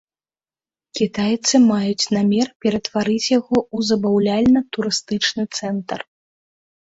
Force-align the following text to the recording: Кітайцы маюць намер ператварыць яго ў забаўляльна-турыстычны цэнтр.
Кітайцы 0.99 1.55
маюць 1.71 2.09
намер 2.17 2.47
ператварыць 2.65 3.29
яго 3.37 3.55
ў 3.59 3.77
забаўляльна-турыстычны 3.91 5.43
цэнтр. 5.61 5.99